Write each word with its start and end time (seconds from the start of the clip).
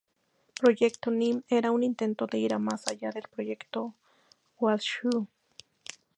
Proyecto 0.59 1.11
Nim 1.11 1.43
era 1.57 1.69
un 1.71 1.83
intento 1.83 2.25
de 2.25 2.39
ir 2.39 2.57
más 2.57 2.87
allá 2.87 3.11
del 3.11 3.27
"Proyecto 3.29 3.93
Washoe". 4.57 5.27